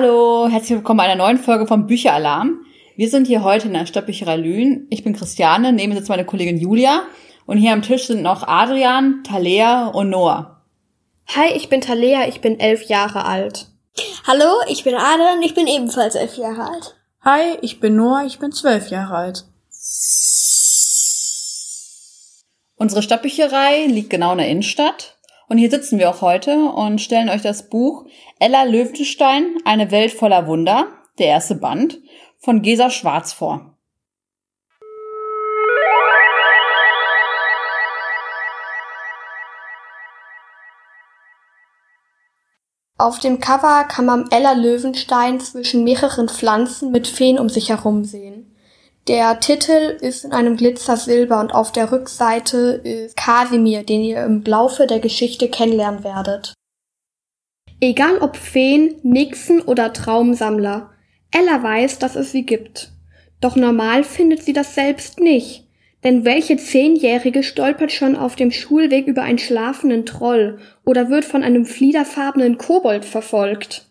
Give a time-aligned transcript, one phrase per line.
[0.00, 2.64] Hallo, herzlich willkommen bei einer neuen Folge vom Bücheralarm.
[2.94, 4.86] Wir sind hier heute in der Stadtbücherei Lünen.
[4.90, 7.02] Ich bin Christiane, neben mir sitzt meine Kollegin Julia
[7.46, 10.62] und hier am Tisch sind noch Adrian, Talea und Noah.
[11.34, 13.66] Hi, ich bin Talea, ich bin elf Jahre alt.
[14.24, 16.94] Hallo, ich bin Adrian, ich bin ebenfalls elf Jahre alt.
[17.22, 19.46] Hi, ich bin Noah, ich bin zwölf Jahre alt.
[22.76, 27.30] Unsere Stadtbücherei liegt genau in der Innenstadt und hier sitzen wir auch heute und stellen
[27.30, 28.04] euch das Buch
[28.40, 30.86] Ella Löwenstein, eine Welt voller Wunder,
[31.18, 31.98] der erste Band,
[32.38, 33.74] von Gesa Schwarz vor.
[42.96, 48.04] Auf dem Cover kann man Ella Löwenstein zwischen mehreren Pflanzen mit Feen um sich herum
[48.04, 48.54] sehen.
[49.08, 54.44] Der Titel ist in einem Glitzersilber und auf der Rückseite ist Kasimir, den ihr im
[54.44, 56.54] Laufe der Geschichte kennenlernen werdet.
[57.80, 60.90] Egal ob Feen, Nixen oder Traumsammler,
[61.30, 62.90] Ella weiß, dass es sie gibt.
[63.40, 65.64] Doch normal findet sie das selbst nicht.
[66.04, 71.42] Denn welche Zehnjährige stolpert schon auf dem Schulweg über einen schlafenden Troll oder wird von
[71.42, 73.86] einem fliederfarbenen Kobold verfolgt?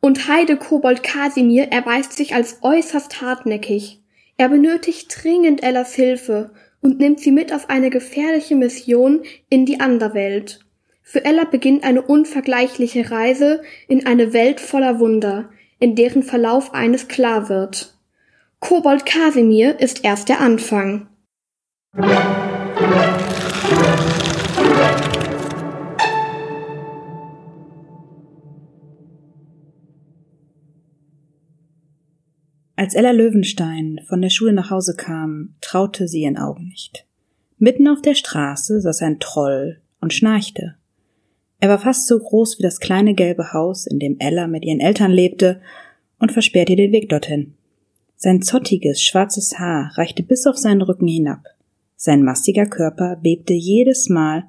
[0.00, 4.00] Und Heide Kobold Kasimir erweist sich als äußerst hartnäckig.
[4.36, 9.78] Er benötigt dringend Ellas Hilfe und nimmt sie mit auf eine gefährliche Mission in die
[9.78, 10.60] Anderwelt.
[11.02, 17.08] Für Ella beginnt eine unvergleichliche Reise in eine Welt voller Wunder, in deren Verlauf eines
[17.08, 17.98] klar wird.
[18.60, 21.08] Kobold Kasimir ist erst der Anfang.
[32.76, 37.06] Als Ella Löwenstein von der Schule nach Hause kam, traute sie ihren Augen nicht.
[37.58, 40.76] Mitten auf der Straße saß ein Troll und schnarchte.
[41.62, 44.80] Er war fast so groß wie das kleine gelbe Haus, in dem Ella mit ihren
[44.80, 45.60] Eltern lebte,
[46.18, 47.54] und versperrte den Weg dorthin.
[48.16, 51.44] Sein zottiges, schwarzes Haar reichte bis auf seinen Rücken hinab.
[51.94, 54.42] Sein mastiger Körper bebte jedes Mal,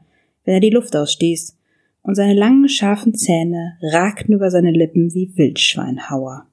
[0.43, 1.55] wenn er die Luft ausstieß,
[2.01, 6.47] und seine langen, scharfen Zähne ragten über seine Lippen wie Wildschweinhauer.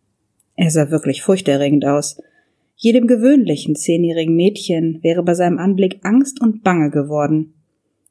[0.56, 2.20] Er sah wirklich furchterregend aus.
[2.76, 7.54] Jedem gewöhnlichen zehnjährigen Mädchen wäre bei seinem Anblick Angst und Bange geworden.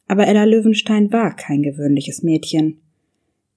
[0.09, 2.79] Aber Ella Löwenstein war kein gewöhnliches Mädchen.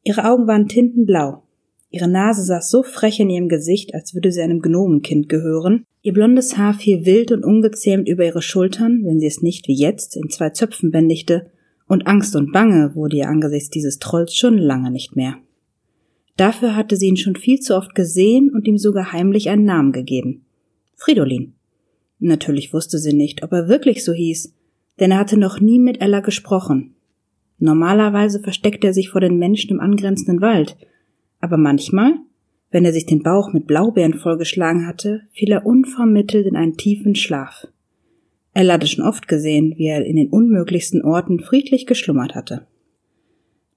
[0.05, 1.43] Ihre Augen waren tintenblau.
[1.91, 5.87] Ihre Nase saß so frech in ihrem Gesicht, als würde sie einem Gnomenkind gehören.
[6.03, 9.75] Ihr blondes Haar fiel wild und ungezähmt über ihre Schultern, wenn sie es nicht wie
[9.75, 11.51] jetzt in zwei Zöpfen bändigte,
[11.89, 15.39] und Angst und Bange wurde ihr angesichts dieses Trolls schon lange nicht mehr.
[16.37, 19.93] Dafür hatte sie ihn schon viel zu oft gesehen und ihm sogar heimlich einen Namen
[19.93, 20.45] gegeben.
[20.97, 21.55] Fridolin.
[22.19, 24.53] Natürlich wusste sie nicht, ob er wirklich so hieß,
[25.01, 26.95] denn er hatte noch nie mit Ella gesprochen.
[27.59, 30.77] Normalerweise versteckte er sich vor den Menschen im angrenzenden Wald,
[31.41, 32.15] aber manchmal,
[32.71, 37.15] wenn er sich den Bauch mit Blaubeeren vollgeschlagen hatte, fiel er unvermittelt in einen tiefen
[37.15, 37.69] Schlaf.
[38.55, 42.67] Ella hatte schon oft gesehen, wie er in den unmöglichsten Orten friedlich geschlummert hatte.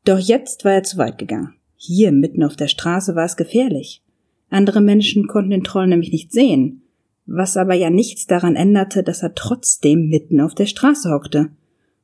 [0.03, 1.53] Doch jetzt war er zu weit gegangen.
[1.75, 4.01] Hier mitten auf der Straße war es gefährlich.
[4.49, 6.81] Andere Menschen konnten den Troll nämlich nicht sehen,
[7.25, 11.49] was aber ja nichts daran änderte, dass er trotzdem mitten auf der Straße hockte.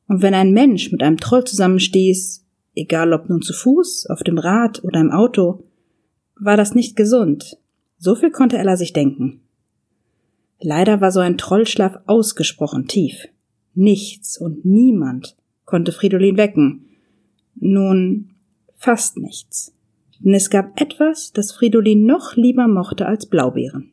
[0.08, 2.46] Und wenn ein Mensch mit einem Troll zusammenstieß,
[2.76, 5.64] egal ob nun zu Fuß, auf dem Rad oder im Auto,
[6.36, 7.58] war das nicht gesund.
[7.98, 9.42] So viel konnte Ella sich denken.
[10.60, 13.28] Leider war so ein Trollschlaf ausgesprochen tief.
[13.74, 16.86] Nichts und niemand konnte Fridolin wecken.
[17.56, 18.32] Nun,
[18.76, 19.74] fast nichts.
[20.20, 23.91] Denn es gab etwas, das Fridolin noch lieber mochte als Blaubeeren.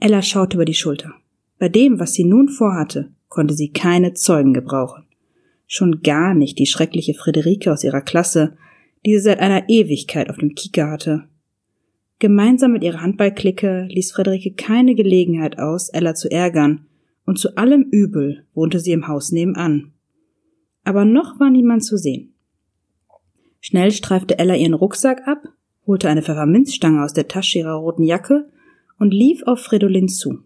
[0.00, 1.12] Ella schaute über die Schulter.
[1.58, 5.04] Bei dem, was sie nun vorhatte, konnte sie keine Zeugen gebrauchen.
[5.66, 8.56] Schon gar nicht die schreckliche Friederike aus ihrer Klasse,
[9.04, 11.28] die sie seit einer Ewigkeit auf dem Kieker hatte.
[12.18, 16.86] Gemeinsam mit ihrer Handballklicke ließ Friederike keine Gelegenheit aus, Ella zu ärgern,
[17.24, 19.92] und zu allem Übel wohnte sie im Haus nebenan.
[20.82, 22.34] Aber noch war niemand zu sehen.
[23.60, 25.44] Schnell streifte Ella ihren Rucksack ab,
[25.86, 28.48] holte eine Pfefferminzstange aus der Tasche ihrer roten Jacke
[29.00, 30.38] und lief auf Fridolin zu.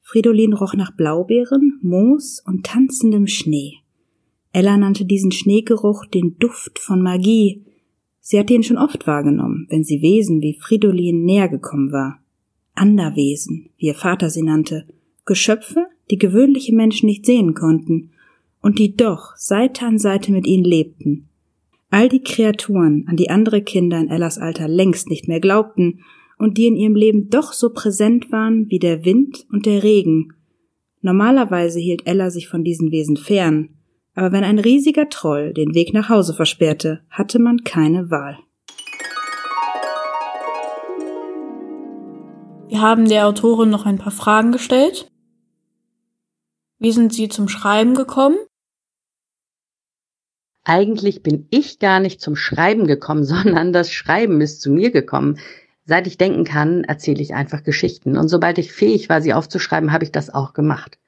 [0.00, 3.74] Fridolin roch nach Blaubeeren, Moos und tanzendem Schnee.
[4.52, 7.62] Ella nannte diesen Schneegeruch den Duft von Magie.
[8.20, 12.22] Sie hatte ihn schon oft wahrgenommen, wenn sie Wesen wie Fridolin näher gekommen war.
[12.74, 14.86] Anderwesen, wie ihr Vater sie nannte,
[15.26, 18.10] Geschöpfe, die gewöhnliche Menschen nicht sehen konnten
[18.62, 21.28] und die doch Seite an Seite mit ihnen lebten,
[21.90, 26.00] All die Kreaturen, an die andere Kinder in Ellas Alter längst nicht mehr glaubten
[26.40, 30.32] und die in ihrem Leben doch so präsent waren wie der Wind und der Regen.
[31.02, 33.68] Normalerweise hielt Ella sich von diesen Wesen fern,
[34.14, 38.38] aber wenn ein riesiger Troll den Weg nach Hause versperrte, hatte man keine Wahl.
[42.68, 45.10] Wir haben der Autorin noch ein paar Fragen gestellt.
[46.78, 48.38] Wie sind Sie zum Schreiben gekommen?
[50.64, 55.38] Eigentlich bin ich gar nicht zum Schreiben gekommen, sondern das Schreiben ist zu mir gekommen.
[55.90, 58.16] Seit ich denken kann, erzähle ich einfach Geschichten.
[58.16, 60.98] Und sobald ich fähig war, sie aufzuschreiben, habe ich das auch gemacht.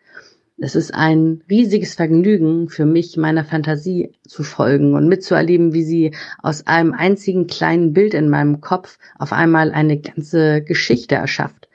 [0.59, 6.15] Es ist ein riesiges Vergnügen für mich, meiner Fantasie zu folgen und mitzuerleben, wie sie
[6.43, 11.69] aus einem einzigen kleinen Bild in meinem Kopf auf einmal eine ganze Geschichte erschafft.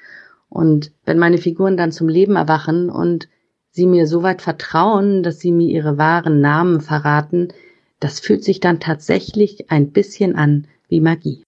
[0.49, 3.29] Und wenn meine Figuren dann zum Leben erwachen und
[3.71, 7.53] sie mir so weit vertrauen, dass sie mir ihre wahren Namen verraten,
[8.01, 11.46] das fühlt sich dann tatsächlich ein bisschen an wie Magie.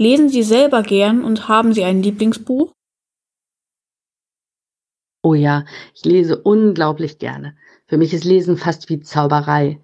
[0.00, 2.72] Lesen Sie selber gern und haben Sie ein Lieblingsbuch?
[5.22, 7.54] Oh ja, ich lese unglaublich gerne.
[7.86, 9.78] Für mich ist Lesen fast wie Zauberei.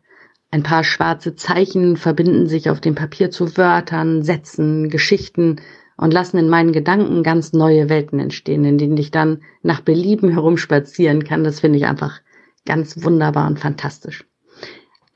[0.50, 5.60] Ein paar schwarze Zeichen verbinden sich auf dem Papier zu Wörtern, Sätzen, Geschichten
[5.98, 10.30] und lassen in meinen Gedanken ganz neue Welten entstehen, in denen ich dann nach Belieben
[10.30, 11.44] herumspazieren kann.
[11.44, 12.22] Das finde ich einfach
[12.64, 14.24] ganz wunderbar und fantastisch.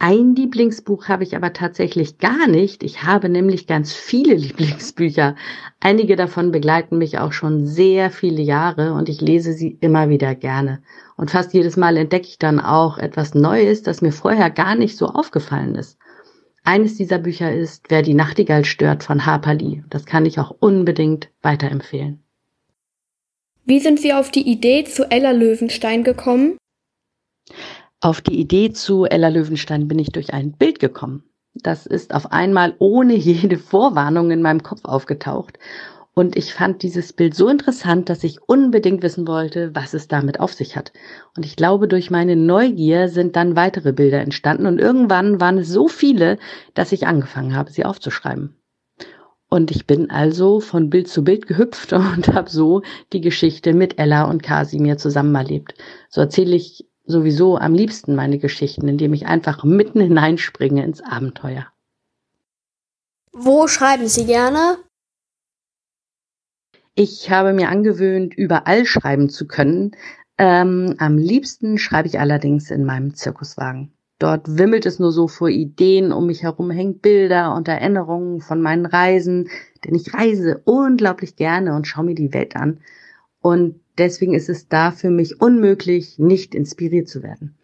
[0.03, 2.83] Ein Lieblingsbuch habe ich aber tatsächlich gar nicht.
[2.83, 5.37] Ich habe nämlich ganz viele Lieblingsbücher.
[5.79, 10.35] Einige davon begleiten mich auch schon sehr viele Jahre und ich lese sie immer wieder
[10.35, 10.83] gerne.
[11.19, 14.97] Und fast jedes Mal entdecke ich dann auch etwas Neues, das mir vorher gar nicht
[14.97, 15.99] so aufgefallen ist.
[16.65, 19.83] Eines dieser Bücher ist Wer die Nachtigall stört von Harper Lee.
[19.91, 22.23] Das kann ich auch unbedingt weiterempfehlen.
[23.67, 26.57] Wie sind Sie auf die Idee zu Ella Löwenstein gekommen?
[28.03, 31.23] Auf die Idee zu Ella Löwenstein bin ich durch ein Bild gekommen.
[31.53, 35.59] Das ist auf einmal ohne jede Vorwarnung in meinem Kopf aufgetaucht.
[36.15, 40.41] Und ich fand dieses Bild so interessant, dass ich unbedingt wissen wollte, was es damit
[40.41, 40.95] auf sich hat.
[41.37, 45.69] Und ich glaube, durch meine Neugier sind dann weitere Bilder entstanden und irgendwann waren es
[45.69, 46.39] so viele,
[46.73, 48.57] dass ich angefangen habe, sie aufzuschreiben.
[49.51, 52.81] Und ich bin also von Bild zu Bild gehüpft und habe so
[53.13, 55.75] die Geschichte mit Ella und Kasimir zusammen erlebt.
[56.09, 61.67] So erzähle ich sowieso am liebsten meine Geschichten, indem ich einfach mitten hineinspringe ins Abenteuer.
[63.33, 64.79] Wo schreiben Sie gerne?
[66.95, 69.93] Ich habe mir angewöhnt, überall schreiben zu können.
[70.39, 73.93] Ähm, am liebsten schreibe ich allerdings in meinem Zirkuswagen.
[74.19, 78.61] Dort wimmelt es nur so vor Ideen, um mich herum hängen Bilder und Erinnerungen von
[78.61, 79.49] meinen Reisen,
[79.85, 82.81] denn ich reise unglaublich gerne und schaue mir die Welt an.
[83.43, 87.55] Und deswegen ist es da für mich unmöglich, nicht inspiriert zu werden.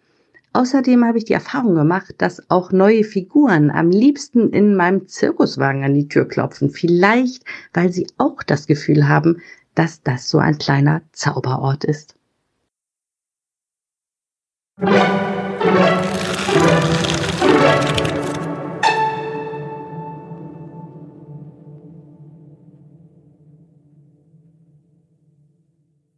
[0.52, 5.84] Außerdem habe ich die Erfahrung gemacht, dass auch neue Figuren am liebsten in meinem Zirkuswagen
[5.84, 6.70] an die Tür klopfen.
[6.70, 7.44] Vielleicht,
[7.74, 9.42] weil sie auch das Gefühl haben,
[9.74, 12.16] dass das so ein kleiner Zauberort ist.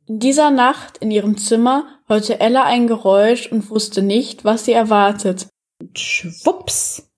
[0.09, 4.73] In dieser Nacht in ihrem Zimmer hörte Ella ein Geräusch und wusste nicht, was sie
[4.73, 5.49] erwartet.
[5.81, 7.11] Und schwupps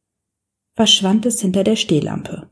[0.74, 2.50] verschwand es hinter der Stehlampe.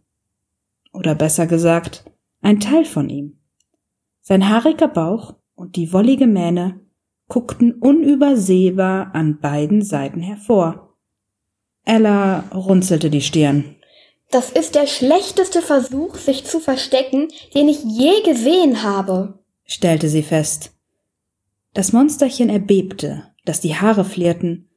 [0.93, 2.05] Oder besser gesagt,
[2.41, 3.41] ein Teil von ihm.
[4.21, 6.81] Sein haariger Bauch und die wollige Mähne
[7.27, 10.97] guckten unübersehbar an beiden Seiten hervor.
[11.85, 13.75] Ella runzelte die Stirn.
[14.31, 19.39] Das ist der schlechteste Versuch, sich zu verstecken, den ich je gesehen habe
[19.69, 20.73] stellte sie fest.
[21.75, 24.69] Das Monsterchen erbebte, dass die Haare flirrten.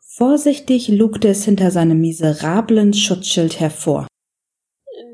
[0.00, 4.08] Vorsichtig lugte es hinter seinem miserablen Schutzschild hervor.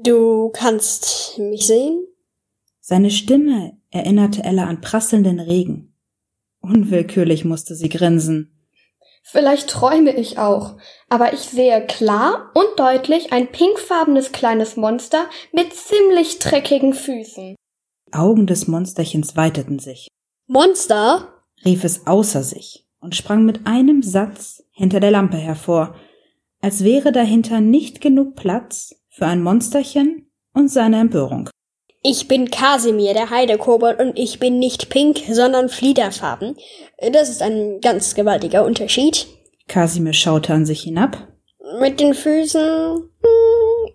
[0.03, 2.07] Du kannst mich sehen?
[2.81, 5.95] Seine Stimme erinnerte Ella an prasselnden Regen.
[6.61, 8.55] Unwillkürlich musste sie grinsen.
[9.23, 10.79] Vielleicht träume ich auch,
[11.11, 17.55] aber ich sehe klar und deutlich ein pinkfarbenes kleines Monster mit ziemlich dreckigen Füßen.
[18.13, 20.09] Augen des Monsterchens weiteten sich.
[20.47, 21.29] Monster?
[21.65, 25.95] rief es außer sich und sprang mit einem Satz hinter der Lampe hervor,
[26.61, 31.51] als wäre dahinter nicht genug Platz für ein Monsterchen und seine Empörung.
[32.03, 36.57] Ich bin Kasimir, der Heidekobold, und ich bin nicht pink, sondern fliederfarben.
[37.13, 39.27] Das ist ein ganz gewaltiger Unterschied.
[39.67, 41.29] Kasimir schaute an sich hinab.
[41.81, 43.93] Mit den Füßen hm,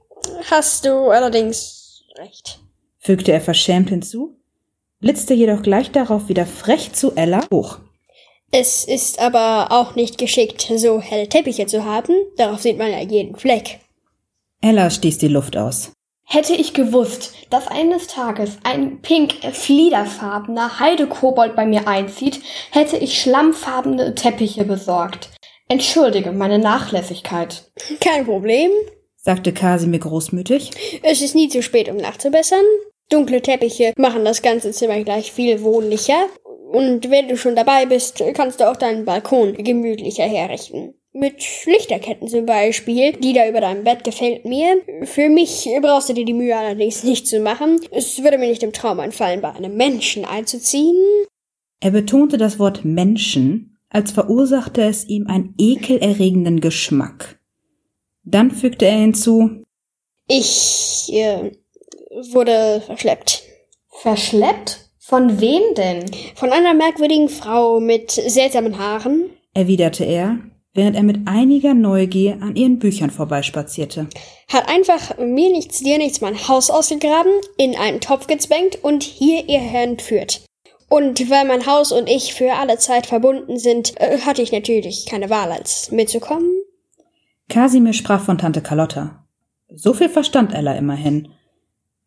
[0.52, 2.63] hast du allerdings recht
[3.04, 4.36] fügte er verschämt hinzu,
[5.00, 7.80] blitzte jedoch gleich darauf wieder frech zu Ella hoch.
[8.52, 12.14] Es ist aber auch nicht geschickt, so helle Teppiche zu haben.
[12.38, 13.80] Darauf sieht man ja jeden Fleck.
[14.62, 15.92] Ella stieß die Luft aus.
[16.26, 22.42] Hätte ich gewusst, dass eines Tages ein pink fliederfarbener Heidekobold bei mir einzieht,
[22.72, 25.32] hätte ich schlammfarbene Teppiche besorgt.
[25.68, 27.72] Entschuldige meine Nachlässigkeit.
[28.00, 28.72] Kein Problem,
[29.18, 30.72] sagte Kasimir großmütig.
[31.02, 32.66] Es ist nie zu spät, um nachzubessern.
[33.10, 36.28] Dunkle Teppiche machen das ganze Zimmer gleich viel wohnlicher.
[36.72, 40.96] Und wenn du schon dabei bist, kannst du auch deinen Balkon gemütlicher herrichten.
[41.12, 44.82] Mit Lichterketten zum Beispiel, die da über deinem Bett gefällt mir.
[45.04, 47.80] Für mich brauchst du dir die Mühe allerdings nicht zu machen.
[47.92, 50.96] Es würde mir nicht im Traum einfallen, bei einem Menschen einzuziehen.
[51.80, 57.40] Er betonte das Wort Menschen, als verursachte es ihm einen ekelerregenden Geschmack.
[58.24, 59.64] Dann fügte er hinzu
[60.28, 61.52] Ich äh,
[62.32, 63.44] wurde verschleppt.
[64.02, 64.80] Verschleppt?
[65.00, 66.06] Von wem denn?
[66.36, 70.40] Von einer merkwürdigen Frau mit seltsamen Haaren, erwiderte er,
[70.74, 74.08] während er mit einiger Neugier an ihren Büchern vorbeispazierte.
[74.52, 79.48] Hat einfach mir nichts, dir nichts mein Haus ausgegraben, in einen Topf gezwängt und hier
[79.48, 80.42] ihr Herr entführt.
[80.90, 85.06] Und weil mein Haus und ich für alle Zeit verbunden sind, äh, hatte ich natürlich
[85.06, 86.50] keine Wahl, als mitzukommen.
[87.50, 89.26] Kasimir sprach von Tante Carlotta.
[89.74, 91.30] So viel verstand Ella immerhin.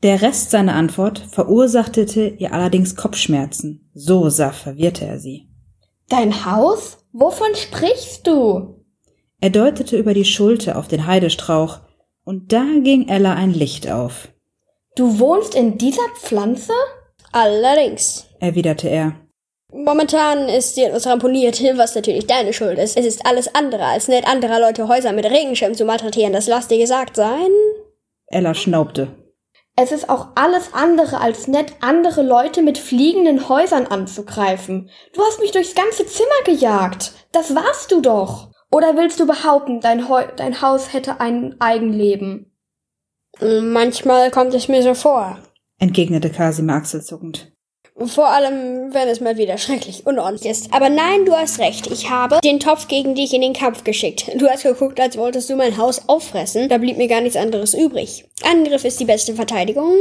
[0.02, 2.02] Der Rest seiner Antwort verursachte
[2.38, 3.90] ihr allerdings Kopfschmerzen.
[3.94, 5.48] So sah verwirrte er sie.
[6.08, 6.98] Dein Haus?
[7.12, 8.84] Wovon sprichst du?
[9.40, 11.80] Er deutete über die Schulter auf den Heidestrauch,
[12.24, 14.28] und da ging Ella ein Licht auf.
[14.96, 16.72] Du wohnst in dieser Pflanze?
[17.32, 19.14] Allerdings, erwiderte er.
[19.72, 22.96] Momentan ist sie etwas ramponiert, was natürlich deine Schuld ist.
[22.96, 26.32] Es ist alles andere als nett, anderer Leute Häuser mit Regenschirm zu malträtieren.
[26.32, 27.50] Das lass dir gesagt sein.
[28.26, 29.08] Ella schnaubte.
[29.78, 34.88] Es ist auch alles andere als nett, andere Leute mit fliegenden Häusern anzugreifen.
[35.12, 37.12] Du hast mich durchs ganze Zimmer gejagt.
[37.32, 38.50] Das warst du doch.
[38.70, 42.52] Oder willst du behaupten, dein, Heu dein Haus hätte ein Eigenleben?
[43.40, 45.38] Manchmal kommt es mir so vor,
[45.78, 47.52] entgegnete Kasimir achselzuckend.
[47.98, 50.74] Vor allem, wenn es mal wieder schrecklich unordentlich ist.
[50.74, 51.86] Aber nein, du hast recht.
[51.90, 54.30] Ich habe den Topf gegen dich in den Kampf geschickt.
[54.36, 56.68] Du hast geguckt, als wolltest du mein Haus auffressen.
[56.68, 58.26] Da blieb mir gar nichts anderes übrig.
[58.44, 59.94] Angriff ist die beste Verteidigung.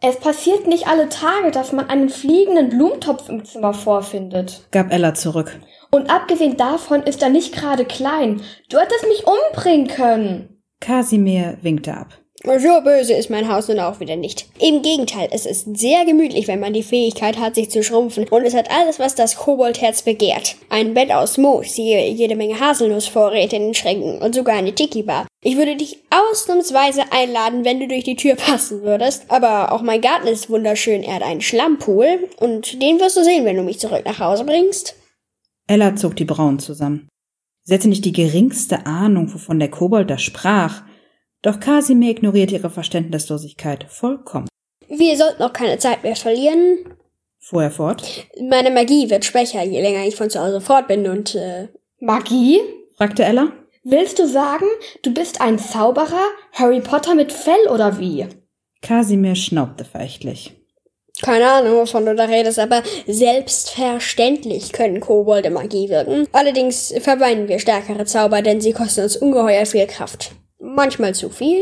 [0.00, 5.14] Es passiert nicht alle Tage, dass man einen fliegenden Blumentopf im Zimmer vorfindet, gab Ella
[5.14, 5.58] zurück.
[5.90, 8.42] Und abgesehen davon ist er nicht gerade klein.
[8.68, 10.62] Du hättest mich umbringen können.
[10.80, 12.18] Kasimir winkte ab.
[12.46, 14.46] So böse ist mein Haus nun auch wieder nicht.
[14.60, 18.28] Im Gegenteil, es ist sehr gemütlich, wenn man die Fähigkeit hat, sich zu schrumpfen.
[18.28, 20.56] Und es hat alles, was das Koboldherz begehrt.
[20.68, 25.26] Ein Bett aus Moos, jede Menge Haselnussvorräte in den Schränken und sogar eine Tiki-Bar.
[25.42, 29.24] Ich würde dich ausnahmsweise einladen, wenn du durch die Tür passen würdest.
[29.28, 31.02] Aber auch mein Garten ist wunderschön.
[31.02, 32.28] Er hat einen Schlammpool.
[32.40, 34.96] Und den wirst du sehen, wenn du mich zurück nach Hause bringst.
[35.66, 37.08] Ella zog die Brauen zusammen.
[37.62, 40.82] Sie hatte nicht die geringste Ahnung, wovon der Kobold da sprach.
[41.44, 44.48] Doch Kasimir ignorierte ihre Verständnislosigkeit vollkommen.
[44.88, 46.96] Wir sollten auch keine Zeit mehr verlieren.
[47.38, 48.26] Fuhr er fort.
[48.48, 51.68] Meine Magie wird schwächer, je länger ich von zu Hause fort bin und äh,
[52.00, 52.60] Magie?
[52.96, 53.52] fragte Ella.
[53.82, 54.64] Willst du sagen,
[55.02, 58.26] du bist ein Zauberer, Harry Potter mit Fell oder wie?
[58.80, 60.54] Kasimir schnaubte verächtlich.
[61.20, 66.26] Keine Ahnung, wovon du da redest, aber selbstverständlich können Kobolde Magie wirken.
[66.32, 70.34] Allerdings verweinen wir stärkere Zauber, denn sie kosten uns ungeheuer viel Kraft
[70.64, 71.58] manchmal zu viel.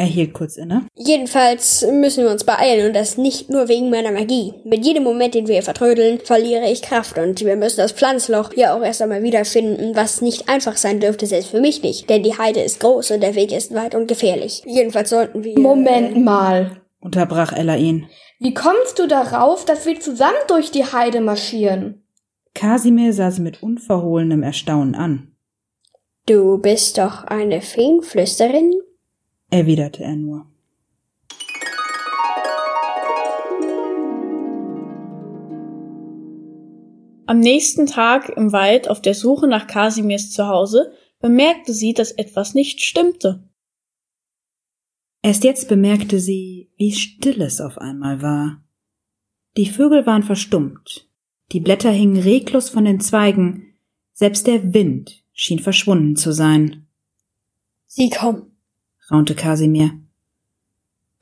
[0.00, 0.86] Er hielt kurz inne.
[0.94, 4.54] Jedenfalls müssen wir uns beeilen und das nicht nur wegen meiner Magie.
[4.64, 8.74] Mit jedem Moment, den wir vertrödeln, verliere ich Kraft und wir müssen das Pflanzloch hier
[8.74, 12.08] auch erst einmal wiederfinden, was nicht einfach sein dürfte, selbst für mich nicht.
[12.08, 14.62] Denn die Heide ist groß und der Weg ist weit und gefährlich.
[14.66, 15.58] Jedenfalls sollten wir...
[15.58, 18.06] Moment mal, unterbrach Ella ihn.
[18.38, 22.04] Wie kommst du darauf, dass wir zusammen durch die Heide marschieren?
[22.54, 25.32] Kasimir sah sie mit unverhohlenem Erstaunen an.
[26.28, 28.74] Du bist doch eine Feenflüsterin?
[29.48, 30.46] erwiderte er nur.
[37.24, 42.52] Am nächsten Tag im Wald auf der Suche nach Kasimirs Zuhause bemerkte sie, dass etwas
[42.52, 43.48] nicht stimmte.
[45.22, 48.62] Erst jetzt bemerkte sie, wie still es auf einmal war.
[49.56, 51.08] Die Vögel waren verstummt,
[51.52, 53.78] die Blätter hingen reglos von den Zweigen,
[54.12, 56.84] selbst der Wind schien verschwunden zu sein.
[57.86, 58.56] Sie kommen,
[59.08, 59.92] raunte Kasimir.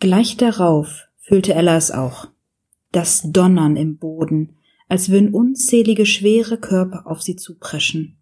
[0.01, 2.29] Gleich darauf fühlte Ella es auch.
[2.93, 4.57] Das Donnern im Boden,
[4.89, 8.17] als würden unzählige schwere Körper auf sie zupreschen.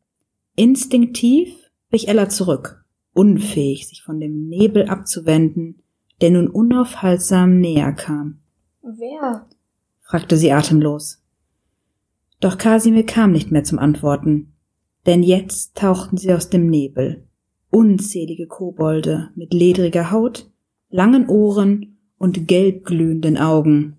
[0.56, 1.54] Instinktiv
[1.90, 5.80] wich Ella zurück, unfähig, sich von dem Nebel abzuwenden,
[6.20, 8.40] der nun unaufhaltsam näher kam.
[8.82, 9.46] Wer?
[10.00, 11.22] fragte sie atemlos.
[12.40, 14.53] Doch Kasimir kam nicht mehr zum Antworten
[15.06, 17.26] denn jetzt tauchten sie aus dem Nebel.
[17.70, 20.50] Unzählige Kobolde mit ledriger Haut,
[20.90, 23.98] langen Ohren und gelb glühenden Augen.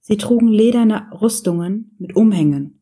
[0.00, 2.80] Sie trugen lederne Rüstungen mit Umhängen,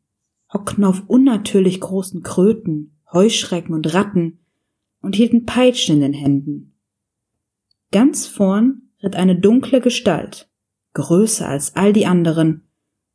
[0.53, 4.39] hockten auf unnatürlich großen Kröten, Heuschrecken und Ratten
[5.01, 6.75] und hielten Peitschen in den Händen.
[7.91, 10.49] Ganz vorn ritt eine dunkle Gestalt,
[10.95, 12.63] größer als all die anderen,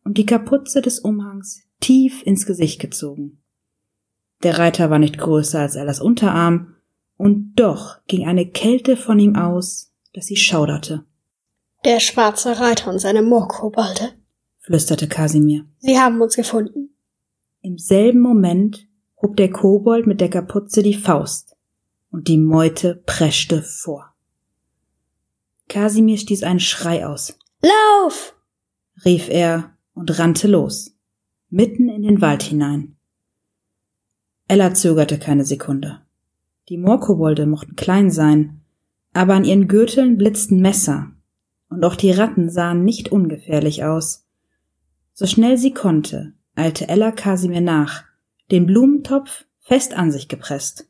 [0.04, 3.39] und die Kapuze des Umhangs tief ins Gesicht gezogen.
[4.44, 6.76] Der Reiter war nicht größer als Ellas Unterarm,
[7.18, 11.04] und doch ging eine Kälte von ihm aus, dass sie schauderte.
[11.84, 14.14] Der schwarze Reiter und seine Moorkobolde,
[14.60, 15.66] flüsterte Kasimir.
[15.80, 16.96] Sie haben uns gefunden.
[17.62, 18.88] Im selben Moment
[19.22, 21.58] hob der Kobold mit der Kapuze die Faust,
[22.10, 24.14] und die Meute preschte vor.
[25.68, 27.38] Kasimir stieß einen Schrei aus.
[27.62, 28.36] Lauf!
[29.04, 30.96] rief er und rannte los,
[31.50, 32.96] mitten in den Wald hinein.
[34.50, 36.02] Ella zögerte keine Sekunde.
[36.70, 38.62] Die Moorkobolde mochten klein sein,
[39.14, 41.12] aber an ihren Gürteln blitzten Messer,
[41.70, 44.26] und auch die Ratten sahen nicht ungefährlich aus.
[45.14, 48.06] So schnell sie konnte, eilte Ella Kasimir nach,
[48.50, 50.90] den Blumentopf fest an sich gepresst.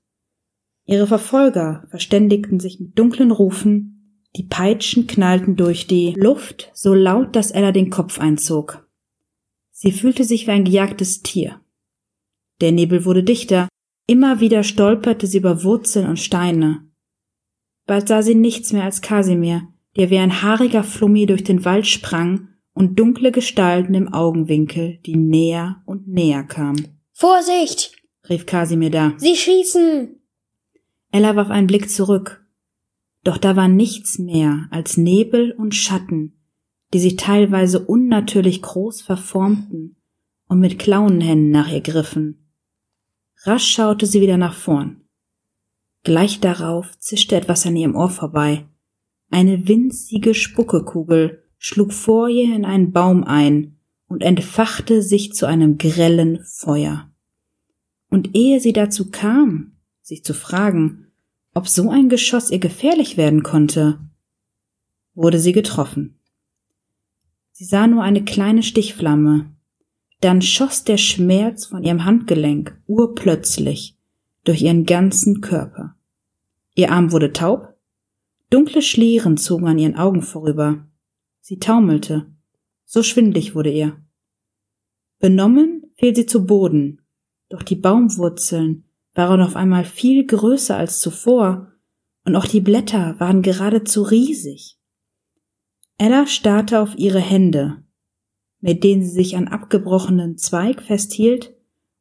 [0.86, 7.36] Ihre Verfolger verständigten sich mit dunklen Rufen, die Peitschen knallten durch die Luft so laut,
[7.36, 8.88] dass Ella den Kopf einzog.
[9.72, 11.60] Sie fühlte sich wie ein gejagtes Tier.
[12.62, 13.68] Der Nebel wurde dichter,
[14.08, 16.89] immer wieder stolperte sie über Wurzeln und Steine.
[17.86, 21.88] Bald sah sie nichts mehr als Kasimir, der wie ein haariger Flummi durch den Wald
[21.88, 27.00] sprang und dunkle Gestalten im Augenwinkel, die näher und näher kamen.
[27.12, 27.94] Vorsicht!
[28.30, 29.13] rief Kasimir da.
[29.18, 30.16] Sie schießen!
[31.12, 32.46] Ella warf einen Blick zurück.
[33.24, 36.39] Doch da war nichts mehr als Nebel und Schatten,
[36.94, 39.98] die sich teilweise unnatürlich groß verformten
[40.48, 42.38] und mit Klauenhänden nach ihr griffen.
[43.43, 45.01] Rasch schaute sie wieder nach vorn.
[46.03, 48.65] Gleich darauf zischte etwas an ihrem Ohr vorbei.
[49.30, 55.78] Eine winzige Spuckekugel schlug vor ihr in einen Baum ein und entfachte sich zu einem
[55.78, 57.10] grellen Feuer.
[58.10, 61.08] Und ehe sie dazu kam, sich zu fragen,
[61.54, 63.99] ob so ein Geschoss ihr gefährlich werden konnte,
[65.13, 66.19] wurde sie getroffen.
[67.52, 69.54] Sie sah nur eine kleine Stichflamme,
[70.21, 73.97] dann schoss der Schmerz von ihrem Handgelenk urplötzlich
[74.43, 75.95] durch ihren ganzen Körper.
[76.75, 77.75] Ihr Arm wurde taub,
[78.49, 80.88] dunkle Schlieren zogen an ihren Augen vorüber.
[81.39, 82.32] Sie taumelte,
[82.86, 84.01] so schwindlig wurde ihr.
[85.19, 87.01] Benommen fiel sie zu Boden,
[87.49, 91.71] doch die Baumwurzeln waren auf einmal viel größer als zuvor,
[92.25, 94.77] und auch die Blätter waren geradezu riesig.
[95.97, 97.84] Ella starrte auf ihre Hände,
[98.62, 101.56] mit denen sie sich an abgebrochenen Zweig festhielt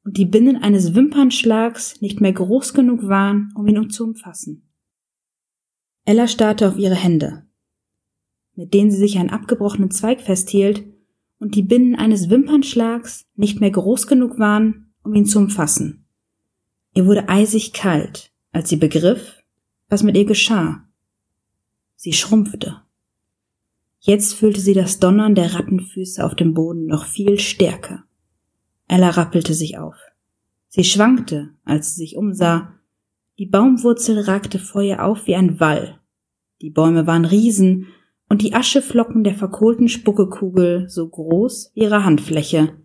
[0.04, 4.68] und die binnen eines Wimpernschlags nicht mehr groß genug waren, um ihn zu umfassen.
[6.04, 7.46] Ella starrte auf ihre Hände,
[8.54, 10.84] mit denen sie sich an abgebrochenen Zweig festhielt
[11.38, 16.06] und die binnen eines Wimpernschlags nicht mehr groß genug waren, um ihn zu umfassen.
[16.94, 19.42] Ihr wurde eisig kalt, als sie begriff,
[19.88, 20.84] was mit ihr geschah.
[21.96, 22.82] Sie schrumpfte.
[24.00, 28.04] Jetzt fühlte sie das Donnern der Rattenfüße auf dem Boden noch viel stärker.
[28.86, 29.96] Ella rappelte sich auf.
[30.68, 32.74] Sie schwankte, als sie sich umsah.
[33.38, 35.98] Die Baumwurzel ragte vor ihr auf wie ein Wall.
[36.60, 37.88] Die Bäume waren Riesen
[38.28, 42.76] und die Ascheflocken der verkohlten Spuckekugel so groß wie ihre Handfläche.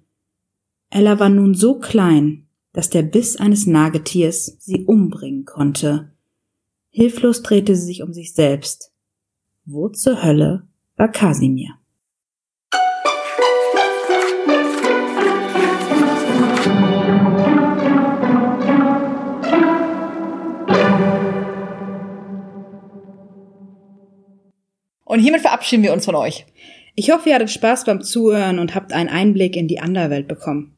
[0.89, 6.11] Ella war nun so klein, dass der Biss eines Nagetiers sie umbringen konnte.
[6.89, 8.91] Hilflos drehte sie sich um sich selbst.
[9.65, 11.79] Wo zur Hölle war Kasimir?
[25.05, 26.45] Und hiermit verabschieden wir uns von euch.
[26.95, 30.75] Ich hoffe, ihr hattet Spaß beim Zuhören und habt einen Einblick in die Anderwelt bekommen.